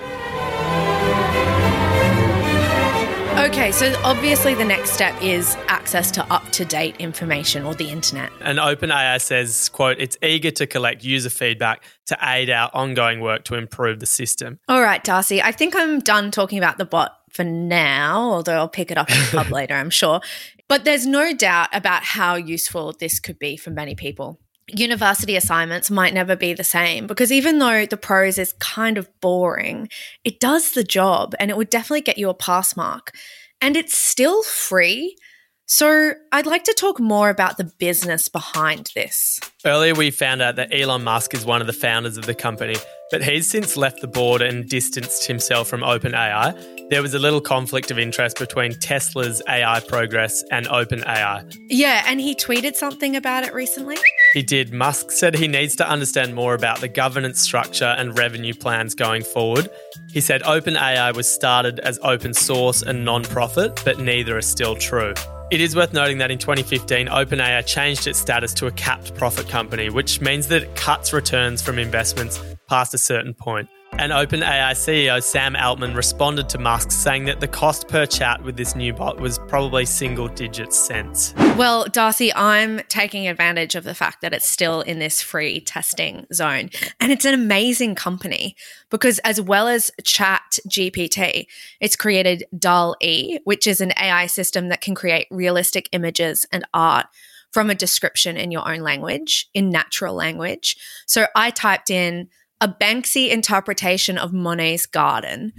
Okay, 3.46 3.70
so 3.70 3.94
obviously 4.02 4.54
the 4.54 4.64
next 4.64 4.90
step 4.90 5.14
is 5.22 5.56
access 5.68 6.10
to 6.10 6.32
up-to-date 6.32 6.96
information 6.96 7.64
or 7.64 7.76
the 7.76 7.88
internet. 7.88 8.32
And 8.40 8.58
OpenAI 8.58 9.20
says, 9.20 9.68
quote, 9.68 10.00
it's 10.00 10.16
eager 10.20 10.50
to 10.50 10.66
collect 10.66 11.04
user 11.04 11.30
feedback 11.30 11.84
to 12.06 12.18
aid 12.20 12.50
our 12.50 12.72
ongoing 12.74 13.20
work 13.20 13.44
to 13.44 13.54
improve 13.54 14.00
the 14.00 14.06
system. 14.06 14.58
All 14.68 14.82
right, 14.82 15.02
Darcy, 15.02 15.40
I 15.40 15.52
think 15.52 15.76
I'm 15.76 16.00
done 16.00 16.32
talking 16.32 16.58
about 16.58 16.76
the 16.76 16.84
bot 16.84 17.20
for 17.30 17.44
now, 17.44 18.18
although 18.32 18.56
I'll 18.56 18.68
pick 18.68 18.90
it 18.90 18.98
up 18.98 19.08
in 19.12 19.16
the 19.16 19.28
pub 19.30 19.50
later, 19.52 19.74
I'm 19.74 19.90
sure. 19.90 20.20
But 20.66 20.84
there's 20.84 21.06
no 21.06 21.32
doubt 21.32 21.68
about 21.72 22.02
how 22.02 22.34
useful 22.34 22.94
this 22.98 23.20
could 23.20 23.38
be 23.38 23.56
for 23.56 23.70
many 23.70 23.94
people 23.94 24.40
university 24.68 25.37
assignments 25.37 25.90
might 25.90 26.14
never 26.14 26.35
be 26.35 26.52
the 26.52 26.64
same 26.64 27.06
because 27.06 27.30
even 27.30 27.58
though 27.58 27.87
the 27.87 27.96
prose 27.96 28.38
is 28.38 28.52
kind 28.54 28.99
of 28.99 29.08
boring, 29.20 29.88
it 30.25 30.40
does 30.40 30.73
the 30.73 30.85
job 30.85 31.35
and 31.38 31.50
it 31.50 31.56
would 31.56 31.70
definitely 31.70 32.00
get 32.00 32.18
you 32.18 32.28
a 32.28 32.35
pass 32.35 32.76
mark. 32.76 33.12
And 33.61 33.76
it's 33.76 33.96
still 33.96 34.42
free. 34.42 35.16
So 35.66 36.12
I'd 36.32 36.46
like 36.46 36.64
to 36.64 36.75
talk 36.75 37.00
more 37.00 37.30
about 37.30 37.56
the 37.56 37.73
business 37.78 38.28
behind 38.28 38.90
this. 38.94 39.40
Earlier, 39.66 39.96
we 39.96 40.12
found 40.12 40.42
out 40.42 40.54
that 40.56 40.73
Elon 40.73 41.02
Musk 41.02 41.35
is 41.35 41.44
one 41.44 41.61
of 41.61 41.66
the 41.66 41.73
founders 41.73 42.16
of 42.16 42.25
the 42.25 42.37
company, 42.37 42.76
but 43.11 43.25
he's 43.25 43.50
since 43.50 43.76
left 43.76 44.00
the 44.00 44.06
board 44.06 44.40
and 44.40 44.68
distanced 44.68 45.26
himself 45.26 45.66
from 45.66 45.80
OpenAI. 45.80 46.88
There 46.88 47.02
was 47.02 47.14
a 47.14 47.18
little 47.18 47.40
conflict 47.40 47.90
of 47.90 47.99
interest 47.99 48.38
between 48.38 48.78
Tesla's 48.78 49.42
AI 49.49 49.80
progress 49.80 50.44
and 50.52 50.66
OpenAI. 50.66 51.52
Yeah, 51.68 52.04
and 52.06 52.20
he 52.20 52.37
tweeted 52.37 52.76
something 52.76 53.16
about 53.16 53.42
it 53.42 53.52
recently. 53.52 53.96
He 54.35 54.44
did. 54.44 54.73
Musk 54.73 55.11
said 55.11 55.35
he 55.35 55.49
needs 55.49 55.75
to 55.76 55.88
understand 55.88 56.37
more 56.37 56.54
about 56.54 56.80
the 56.80 56.88
governance 56.88 57.40
structure 57.40 57.96
and 57.99 58.16
revenue 58.16 58.54
plans 58.54 58.94
going 58.94 59.25
forward. 59.25 59.68
He 60.12 60.20
said 60.20 60.44
OpenAI 60.44 61.12
was 61.16 61.28
started 61.28 61.80
as 61.80 61.99
open 62.04 62.35
source 62.35 62.82
and 62.82 63.04
non 63.04 63.25
profit, 63.25 63.82
but 63.85 63.99
neither 63.99 64.37
are 64.37 64.42
still 64.42 64.76
true. 64.76 65.14
It 65.48 65.60
is 65.60 65.76
worth 65.76 65.92
noting 65.92 66.18
that 66.18 66.32
in 66.32 66.38
2015, 66.38 67.06
OpenAI 67.06 67.64
changed 67.64 68.08
its 68.08 68.18
status 68.18 68.52
to 68.54 68.66
a 68.66 68.72
capped 68.72 69.14
profit 69.14 69.48
company, 69.48 69.90
which 69.90 70.20
means 70.20 70.48
that 70.48 70.64
it 70.64 70.74
cuts 70.74 71.12
returns 71.12 71.62
from 71.62 71.78
investments 71.78 72.42
past 72.68 72.94
a 72.94 72.98
certain 72.98 73.32
point. 73.32 73.68
And 73.98 74.12
OpenAI 74.12 74.72
CEO 74.72 75.22
Sam 75.22 75.56
Altman 75.56 75.94
responded 75.94 76.50
to 76.50 76.58
Musk 76.58 76.90
saying 76.90 77.24
that 77.24 77.40
the 77.40 77.48
cost 77.48 77.88
per 77.88 78.04
chat 78.04 78.42
with 78.42 78.54
this 78.54 78.76
new 78.76 78.92
bot 78.92 79.18
was 79.18 79.38
probably 79.48 79.86
single 79.86 80.28
digit 80.28 80.74
cents. 80.74 81.32
Well, 81.56 81.86
Darcy, 81.86 82.32
I'm 82.34 82.80
taking 82.88 83.26
advantage 83.26 83.74
of 83.74 83.84
the 83.84 83.94
fact 83.94 84.20
that 84.20 84.34
it's 84.34 84.48
still 84.48 84.82
in 84.82 84.98
this 84.98 85.22
free 85.22 85.60
testing 85.60 86.26
zone. 86.30 86.68
And 87.00 87.10
it's 87.10 87.24
an 87.24 87.32
amazing 87.32 87.94
company 87.94 88.54
because, 88.90 89.18
as 89.20 89.40
well 89.40 89.66
as 89.66 89.90
Chat 90.04 90.58
GPT, 90.68 91.46
it's 91.80 91.96
created 91.96 92.44
DAL 92.56 92.96
E, 93.00 93.38
which 93.44 93.66
is 93.66 93.80
an 93.80 93.94
AI 93.98 94.26
system 94.26 94.68
that 94.68 94.82
can 94.82 94.94
create 94.94 95.26
realistic 95.30 95.88
images 95.92 96.46
and 96.52 96.66
art 96.74 97.06
from 97.50 97.70
a 97.70 97.74
description 97.74 98.36
in 98.36 98.50
your 98.50 98.70
own 98.70 98.80
language, 98.80 99.48
in 99.54 99.70
natural 99.70 100.14
language. 100.14 100.76
So 101.06 101.28
I 101.34 101.48
typed 101.48 101.88
in, 101.88 102.28
a 102.60 102.68
Banksy 102.68 103.30
interpretation 103.30 104.18
of 104.18 104.32
Monet's 104.32 104.86
garden. 104.86 105.52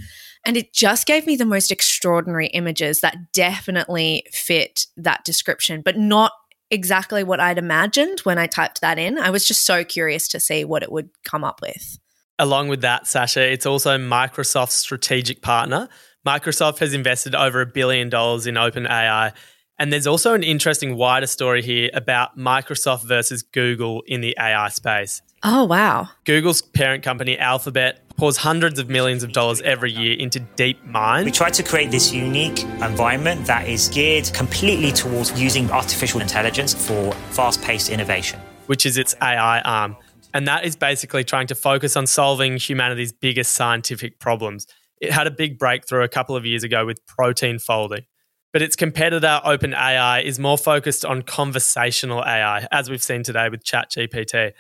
And 0.45 0.57
it 0.57 0.73
just 0.73 1.05
gave 1.05 1.27
me 1.27 1.35
the 1.35 1.45
most 1.45 1.71
extraordinary 1.71 2.47
images 2.47 3.01
that 3.01 3.33
definitely 3.33 4.25
fit 4.31 4.87
that 4.95 5.23
description, 5.25 5.81
but 5.81 5.97
not 5.97 6.31
exactly 6.71 7.23
what 7.23 7.39
I'd 7.39 7.57
imagined 7.57 8.19
when 8.21 8.37
I 8.37 8.47
typed 8.47 8.81
that 8.81 8.97
in. 8.97 9.17
I 9.17 9.29
was 9.29 9.45
just 9.45 9.65
so 9.65 9.83
curious 9.83 10.27
to 10.29 10.39
see 10.39 10.65
what 10.65 10.83
it 10.83 10.91
would 10.91 11.09
come 11.23 11.43
up 11.43 11.61
with. 11.61 11.97
Along 12.39 12.67
with 12.67 12.81
that, 12.81 13.05
Sascha, 13.05 13.51
it's 13.51 13.65
also 13.65 13.97
Microsoft's 13.97 14.73
strategic 14.73 15.41
partner. 15.41 15.89
Microsoft 16.25 16.79
has 16.79 16.93
invested 16.93 17.33
over 17.35 17.61
a 17.61 17.65
billion 17.65 18.09
dollars 18.09 18.47
in 18.47 18.55
OpenAI. 18.55 19.33
And 19.79 19.93
there's 19.93 20.07
also 20.07 20.33
an 20.33 20.43
interesting 20.43 20.95
wider 20.95 21.27
story 21.27 21.61
here 21.61 21.89
about 21.93 22.37
Microsoft 22.37 23.03
versus 23.05 23.43
Google 23.43 24.03
in 24.07 24.21
the 24.21 24.35
AI 24.39 24.69
space. 24.69 25.21
Oh, 25.43 25.65
wow. 25.65 26.09
Google's 26.25 26.61
parent 26.61 27.03
company, 27.03 27.37
Alphabet, 27.37 28.01
pours 28.17 28.37
hundreds 28.37 28.79
of 28.79 28.89
millions 28.89 29.21
of 29.23 29.31
dollars 29.31 29.61
every 29.61 29.91
year 29.91 30.17
into 30.17 30.39
DeepMind. 30.57 31.25
We 31.25 31.31
try 31.31 31.51
to 31.51 31.63
create 31.63 31.91
this 31.91 32.11
unique 32.11 32.63
environment 32.63 33.45
that 33.45 33.67
is 33.67 33.87
geared 33.89 34.31
completely 34.33 34.91
towards 34.91 35.39
using 35.39 35.69
artificial 35.69 36.21
intelligence 36.21 36.73
for 36.73 37.11
fast 37.31 37.61
paced 37.61 37.89
innovation, 37.89 38.39
which 38.65 38.85
is 38.85 38.97
its 38.97 39.15
AI 39.21 39.61
arm. 39.61 39.95
And 40.33 40.47
that 40.47 40.65
is 40.65 40.75
basically 40.75 41.23
trying 41.23 41.47
to 41.47 41.55
focus 41.55 41.95
on 41.95 42.07
solving 42.07 42.57
humanity's 42.57 43.11
biggest 43.13 43.53
scientific 43.53 44.19
problems. 44.19 44.65
It 44.99 45.11
had 45.11 45.27
a 45.27 45.31
big 45.31 45.59
breakthrough 45.59 46.03
a 46.03 46.09
couple 46.09 46.35
of 46.35 46.45
years 46.45 46.63
ago 46.63 46.85
with 46.85 47.05
protein 47.05 47.59
folding. 47.59 48.05
But 48.53 48.63
its 48.63 48.75
competitor, 48.75 49.39
OpenAI, 49.45 50.23
is 50.23 50.39
more 50.39 50.57
focused 50.57 51.05
on 51.05 51.21
conversational 51.21 52.23
AI, 52.23 52.67
as 52.71 52.89
we've 52.89 53.03
seen 53.03 53.21
today 53.21 53.49
with 53.49 53.63
ChatGPT. 53.63 54.53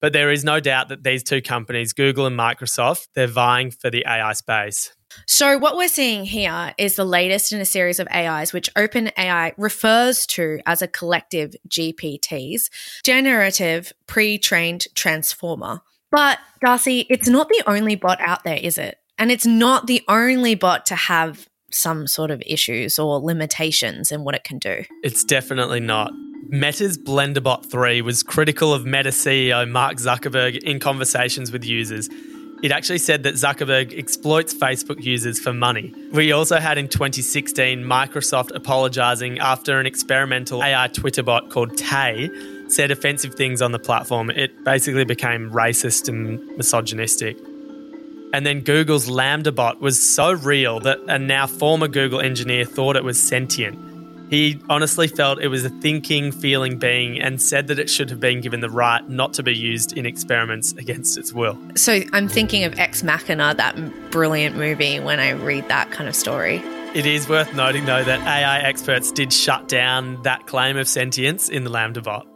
But 0.00 0.12
there 0.12 0.30
is 0.30 0.44
no 0.44 0.60
doubt 0.60 0.88
that 0.88 1.04
these 1.04 1.22
two 1.22 1.42
companies, 1.42 1.92
Google 1.92 2.26
and 2.26 2.38
Microsoft, 2.38 3.08
they're 3.14 3.26
vying 3.26 3.70
for 3.70 3.90
the 3.90 4.04
AI 4.06 4.32
space. 4.32 4.92
So, 5.26 5.58
what 5.58 5.76
we're 5.76 5.88
seeing 5.88 6.24
here 6.24 6.72
is 6.78 6.94
the 6.94 7.04
latest 7.04 7.52
in 7.52 7.60
a 7.60 7.64
series 7.64 7.98
of 7.98 8.06
AIs, 8.14 8.52
which 8.52 8.72
OpenAI 8.74 9.52
refers 9.56 10.24
to 10.26 10.60
as 10.66 10.82
a 10.82 10.88
collective 10.88 11.54
GPTs, 11.68 12.70
generative 13.02 13.92
pre 14.06 14.38
trained 14.38 14.86
transformer. 14.94 15.80
But, 16.10 16.38
Darcy, 16.60 17.06
it's 17.10 17.28
not 17.28 17.48
the 17.48 17.62
only 17.66 17.96
bot 17.96 18.20
out 18.20 18.44
there, 18.44 18.56
is 18.56 18.78
it? 18.78 18.98
And 19.18 19.30
it's 19.30 19.46
not 19.46 19.86
the 19.86 20.02
only 20.08 20.54
bot 20.54 20.86
to 20.86 20.94
have 20.94 21.48
some 21.72 22.06
sort 22.06 22.30
of 22.30 22.42
issues 22.46 22.98
or 22.98 23.20
limitations 23.20 24.10
in 24.10 24.24
what 24.24 24.34
it 24.34 24.44
can 24.44 24.58
do. 24.58 24.84
It's 25.02 25.24
definitely 25.24 25.80
not. 25.80 26.12
Meta's 26.52 26.98
Blenderbot 26.98 27.64
3 27.64 28.02
was 28.02 28.24
critical 28.24 28.74
of 28.74 28.84
Meta 28.84 29.10
CEO 29.10 29.70
Mark 29.70 29.98
Zuckerberg 29.98 30.60
in 30.64 30.80
conversations 30.80 31.52
with 31.52 31.64
users. 31.64 32.08
It 32.60 32.72
actually 32.72 32.98
said 32.98 33.22
that 33.22 33.34
Zuckerberg 33.34 33.96
exploits 33.96 34.52
Facebook 34.52 35.00
users 35.04 35.38
for 35.38 35.52
money. 35.52 35.94
We 36.10 36.32
also 36.32 36.58
had 36.58 36.76
in 36.76 36.88
2016 36.88 37.84
Microsoft 37.84 38.52
apologizing 38.52 39.38
after 39.38 39.78
an 39.78 39.86
experimental 39.86 40.64
AI 40.64 40.88
Twitter 40.88 41.22
bot 41.22 41.50
called 41.50 41.76
Tay 41.76 42.28
said 42.66 42.90
offensive 42.90 43.36
things 43.36 43.62
on 43.62 43.70
the 43.70 43.78
platform. 43.78 44.28
It 44.28 44.64
basically 44.64 45.04
became 45.04 45.52
racist 45.52 46.08
and 46.08 46.44
misogynistic. 46.56 47.38
And 48.32 48.44
then 48.44 48.62
Google's 48.62 49.08
LaMDA 49.08 49.54
bot 49.54 49.80
was 49.80 50.02
so 50.02 50.32
real 50.32 50.80
that 50.80 50.98
a 51.06 51.16
now 51.16 51.46
former 51.46 51.86
Google 51.86 52.20
engineer 52.20 52.64
thought 52.64 52.96
it 52.96 53.04
was 53.04 53.22
sentient. 53.22 53.89
He 54.30 54.60
honestly 54.68 55.08
felt 55.08 55.40
it 55.40 55.48
was 55.48 55.64
a 55.64 55.70
thinking, 55.70 56.30
feeling 56.30 56.78
being 56.78 57.20
and 57.20 57.42
said 57.42 57.66
that 57.66 57.80
it 57.80 57.90
should 57.90 58.10
have 58.10 58.20
been 58.20 58.40
given 58.40 58.60
the 58.60 58.70
right 58.70 59.06
not 59.08 59.32
to 59.34 59.42
be 59.42 59.52
used 59.52 59.92
in 59.98 60.06
experiments 60.06 60.70
against 60.74 61.18
its 61.18 61.32
will. 61.32 61.58
So 61.74 62.00
I'm 62.12 62.28
thinking 62.28 62.62
of 62.62 62.78
Ex 62.78 63.02
Machina, 63.02 63.54
that 63.56 64.10
brilliant 64.12 64.56
movie, 64.56 65.00
when 65.00 65.18
I 65.18 65.30
read 65.30 65.68
that 65.68 65.90
kind 65.90 66.08
of 66.08 66.14
story. 66.14 66.62
It 66.94 67.06
is 67.06 67.28
worth 67.28 67.52
noting, 67.54 67.86
though, 67.86 68.04
that 68.04 68.20
AI 68.20 68.60
experts 68.60 69.10
did 69.10 69.32
shut 69.32 69.66
down 69.66 70.22
that 70.22 70.46
claim 70.46 70.76
of 70.76 70.86
sentience 70.86 71.48
in 71.48 71.64
the 71.64 71.70
LaMDA 71.70 72.04
bot. 72.04 72.26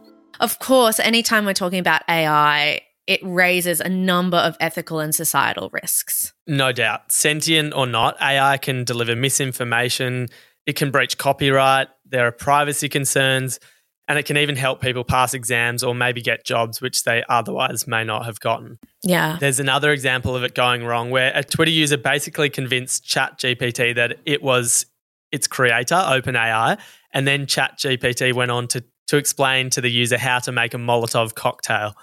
Of 0.41 0.59
course, 0.59 0.99
anytime 0.99 1.45
we're 1.45 1.53
talking 1.53 1.79
about 1.79 2.01
AI, 2.09 2.81
it 3.07 3.21
raises 3.23 3.79
a 3.79 3.87
number 3.87 4.37
of 4.37 4.57
ethical 4.59 4.99
and 4.99 5.15
societal 5.15 5.69
risks. 5.71 6.33
No 6.45 6.73
doubt. 6.73 7.13
Sentient 7.13 7.73
or 7.73 7.85
not, 7.85 8.21
AI 8.21 8.57
can 8.57 8.83
deliver 8.83 9.15
misinformation, 9.15 10.27
it 10.65 10.75
can 10.75 10.91
breach 10.91 11.17
copyright, 11.17 11.87
there 12.05 12.27
are 12.27 12.31
privacy 12.31 12.89
concerns, 12.89 13.59
and 14.07 14.19
it 14.19 14.25
can 14.25 14.37
even 14.37 14.55
help 14.55 14.81
people 14.81 15.03
pass 15.03 15.33
exams 15.33 15.83
or 15.83 15.95
maybe 15.95 16.21
get 16.21 16.45
jobs 16.45 16.79
which 16.79 17.03
they 17.03 17.23
otherwise 17.27 17.87
may 17.87 18.03
not 18.03 18.25
have 18.25 18.39
gotten. 18.39 18.77
Yeah. 19.03 19.37
There's 19.39 19.59
another 19.59 19.91
example 19.91 20.35
of 20.35 20.43
it 20.43 20.53
going 20.53 20.83
wrong 20.85 21.09
where 21.09 21.31
a 21.33 21.43
Twitter 21.43 21.71
user 21.71 21.97
basically 21.97 22.49
convinced 22.49 23.03
ChatGPT 23.05 23.95
that 23.95 24.19
it 24.25 24.43
was 24.43 24.85
its 25.31 25.47
creator, 25.47 25.95
OpenAI, 25.95 26.79
and 27.13 27.27
then 27.27 27.47
ChatGPT 27.47 28.33
went 28.33 28.51
on 28.51 28.67
to, 28.69 28.83
to 29.07 29.17
explain 29.17 29.69
to 29.71 29.81
the 29.81 29.89
user 29.89 30.17
how 30.17 30.39
to 30.39 30.51
make 30.51 30.73
a 30.73 30.77
Molotov 30.77 31.33
cocktail. 31.33 31.95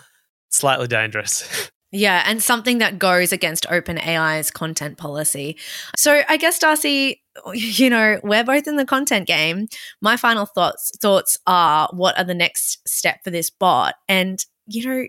Slightly 0.48 0.88
dangerous. 0.88 1.70
Yeah, 1.92 2.22
and 2.24 2.42
something 2.42 2.78
that 2.78 2.98
goes 2.98 3.32
against 3.32 3.68
OpenAI's 3.68 4.50
content 4.50 4.96
policy. 4.96 5.58
So 5.94 6.22
I 6.26 6.38
guess 6.38 6.58
Darcy, 6.58 7.22
you 7.52 7.90
know, 7.90 8.18
we're 8.24 8.44
both 8.44 8.66
in 8.66 8.76
the 8.76 8.86
content 8.86 9.26
game. 9.26 9.68
My 10.00 10.16
final 10.16 10.46
thoughts 10.46 10.90
thoughts 11.00 11.38
are 11.46 11.90
what 11.92 12.18
are 12.18 12.24
the 12.24 12.34
next 12.34 12.80
step 12.88 13.18
for 13.22 13.30
this 13.30 13.50
bot? 13.50 13.94
And 14.08 14.42
you 14.66 14.86
know, 14.86 15.06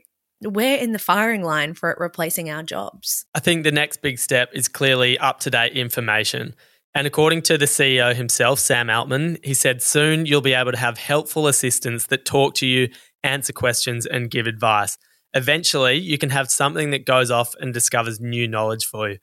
we're 0.50 0.78
in 0.78 0.92
the 0.92 1.00
firing 1.00 1.42
line 1.42 1.74
for 1.74 1.90
it 1.90 1.98
replacing 2.00 2.50
our 2.50 2.64
jobs. 2.64 3.26
I 3.34 3.40
think 3.40 3.64
the 3.64 3.72
next 3.72 4.02
big 4.02 4.20
step 4.20 4.50
is 4.54 4.68
clearly 4.68 5.18
up 5.20 5.40
to 5.42 5.50
date 5.50 5.74
information. 5.74 6.54
And 6.94 7.08
according 7.08 7.44
to 7.44 7.58
the 7.58 7.66
CEO 7.66 8.14
himself, 8.14 8.60
Sam 8.60 8.90
Altman, 8.90 9.38
he 9.42 9.54
said 9.54 9.82
soon 9.82 10.26
you'll 10.26 10.42
be 10.42 10.54
able 10.54 10.74
to 10.74 10.78
have 10.78 10.98
helpful 10.98 11.48
assistants 11.48 12.08
that 12.08 12.26
talk 12.26 12.56
to 12.56 12.68
you, 12.68 12.90
answer 13.24 13.54
questions, 13.54 14.06
and 14.06 14.30
give 14.30 14.48
advice 14.48 14.98
eventually 15.34 15.98
you 15.98 16.18
can 16.18 16.30
have 16.30 16.50
something 16.50 16.92
that 16.92 17.06
goes 17.06 17.32
off 17.32 17.56
and 17.60 17.74
discovers 17.74 18.20
new 18.20 18.48
knowledge 18.48 18.86
for 18.86 19.10
you. 19.10 19.18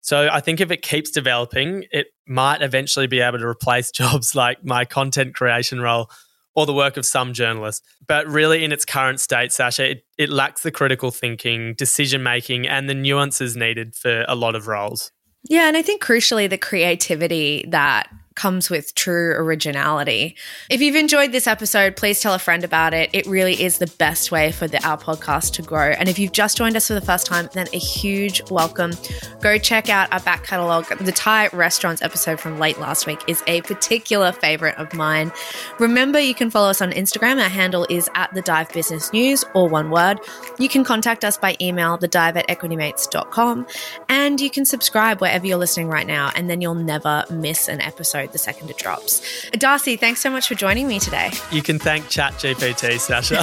So 0.00 0.28
I 0.30 0.40
think 0.40 0.60
if 0.60 0.70
it 0.70 0.82
keeps 0.82 1.10
developing, 1.10 1.84
it 1.90 2.08
might 2.26 2.62
eventually 2.62 3.06
be 3.06 3.20
able 3.20 3.38
to 3.38 3.46
replace 3.46 3.90
jobs 3.92 4.34
like 4.34 4.64
my 4.64 4.84
content 4.84 5.34
creation 5.34 5.80
role 5.80 6.10
or 6.54 6.66
the 6.66 6.74
work 6.74 6.96
of 6.96 7.06
some 7.06 7.32
journalists. 7.32 7.86
But 8.06 8.26
really, 8.26 8.64
in 8.64 8.72
its 8.72 8.84
current 8.84 9.20
state, 9.20 9.50
Sascha, 9.50 9.90
it, 9.90 10.04
it 10.16 10.28
lacks 10.28 10.62
the 10.62 10.72
critical 10.72 11.10
thinking, 11.10 11.74
decision 11.74 12.22
making, 12.22 12.66
and 12.66 12.88
the 12.88 12.94
nuances 12.94 13.56
needed 13.56 13.94
for 13.94 14.24
a 14.26 14.34
lot 14.34 14.54
of 14.56 14.66
roles. 14.66 15.12
Yeah, 15.44 15.68
and 15.68 15.76
I 15.76 15.82
think 15.82 16.02
crucially, 16.02 16.50
the 16.50 16.58
creativity 16.58 17.64
that 17.68 18.08
comes 18.38 18.70
with 18.70 18.94
true 18.94 19.32
originality. 19.32 20.36
If 20.70 20.80
you've 20.80 20.94
enjoyed 20.94 21.32
this 21.32 21.48
episode, 21.48 21.96
please 21.96 22.20
tell 22.20 22.34
a 22.34 22.38
friend 22.38 22.62
about 22.62 22.94
it. 22.94 23.10
It 23.12 23.26
really 23.26 23.60
is 23.60 23.78
the 23.78 23.88
best 23.98 24.30
way 24.30 24.52
for 24.52 24.68
the, 24.68 24.82
our 24.86 24.96
podcast 24.96 25.54
to 25.54 25.62
grow. 25.62 25.88
And 25.88 26.08
if 26.08 26.20
you've 26.20 26.30
just 26.30 26.56
joined 26.56 26.76
us 26.76 26.86
for 26.86 26.94
the 26.94 27.00
first 27.00 27.26
time, 27.26 27.48
then 27.52 27.66
a 27.72 27.78
huge 27.78 28.40
welcome. 28.48 28.92
Go 29.40 29.58
check 29.58 29.88
out 29.88 30.12
our 30.12 30.20
back 30.20 30.44
catalogue. 30.44 30.86
The 31.00 31.10
Thai 31.10 31.48
restaurants 31.48 32.00
episode 32.00 32.38
from 32.38 32.60
late 32.60 32.78
last 32.78 33.08
week 33.08 33.18
is 33.26 33.42
a 33.48 33.60
particular 33.62 34.30
favorite 34.30 34.76
of 34.76 34.94
mine. 34.94 35.32
Remember, 35.80 36.20
you 36.20 36.34
can 36.34 36.48
follow 36.48 36.70
us 36.70 36.80
on 36.80 36.92
Instagram. 36.92 37.42
Our 37.42 37.48
handle 37.48 37.88
is 37.90 38.08
at 38.14 38.32
the 38.34 38.42
Dive 38.42 38.72
Business 38.72 39.12
News, 39.12 39.44
or 39.52 39.68
one 39.68 39.90
word. 39.90 40.20
You 40.60 40.68
can 40.68 40.84
contact 40.84 41.24
us 41.24 41.36
by 41.36 41.56
email, 41.60 41.98
thedive 41.98 42.36
at 42.36 42.46
equitymates.com, 42.46 43.66
and 44.08 44.40
you 44.40 44.48
can 44.48 44.64
subscribe 44.64 45.20
wherever 45.20 45.44
you're 45.44 45.58
listening 45.58 45.88
right 45.88 46.06
now, 46.06 46.30
and 46.36 46.48
then 46.48 46.60
you'll 46.60 46.76
never 46.76 47.24
miss 47.30 47.66
an 47.66 47.80
episode 47.80 48.27
the 48.32 48.38
second 48.38 48.70
it 48.70 48.78
drops. 48.78 49.22
Darcy, 49.52 49.96
thanks 49.96 50.20
so 50.20 50.30
much 50.30 50.48
for 50.48 50.54
joining 50.54 50.88
me 50.88 50.98
today. 50.98 51.30
You 51.50 51.62
can 51.62 51.78
thank 51.78 52.06
ChatGPT, 52.06 52.98
Sascha. 52.98 53.42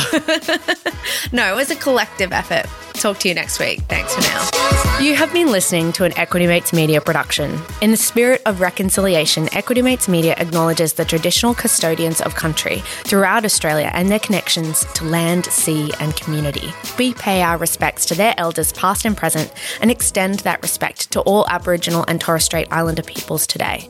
no, 1.31 1.51
it 1.51 1.55
was 1.55 1.71
a 1.71 1.75
collective 1.75 2.31
effort. 2.31 2.65
Talk 2.93 3.19
to 3.19 3.27
you 3.27 3.35
next 3.35 3.59
week. 3.59 3.81
Thanks 3.81 4.15
for 4.15 4.21
now. 4.21 4.75
You 5.01 5.15
have 5.15 5.31
been 5.33 5.51
listening 5.51 5.91
to 5.93 6.05
an 6.05 6.17
Equity 6.17 6.47
Mates 6.47 6.71
Media 6.71 7.01
production. 7.01 7.59
In 7.81 7.91
the 7.91 7.97
spirit 7.97 8.41
of 8.45 8.61
reconciliation, 8.61 9.53
Equity 9.53 9.81
Mates 9.81 10.07
Media 10.07 10.33
acknowledges 10.37 10.93
the 10.93 11.03
traditional 11.03 11.53
custodians 11.53 12.21
of 12.21 12.35
country 12.35 12.79
throughout 13.03 13.43
Australia 13.43 13.91
and 13.93 14.09
their 14.09 14.19
connections 14.19 14.85
to 14.93 15.03
land, 15.03 15.45
sea, 15.45 15.91
and 15.99 16.15
community. 16.15 16.71
We 16.97 17.13
pay 17.13 17.41
our 17.41 17.57
respects 17.57 18.05
to 18.07 18.15
their 18.15 18.33
elders, 18.37 18.71
past 18.73 19.05
and 19.05 19.17
present, 19.17 19.51
and 19.81 19.91
extend 19.91 20.39
that 20.39 20.61
respect 20.61 21.11
to 21.11 21.19
all 21.21 21.45
Aboriginal 21.49 22.05
and 22.07 22.21
Torres 22.21 22.45
Strait 22.45 22.67
Islander 22.71 23.03
peoples 23.03 23.45
today. 23.45 23.89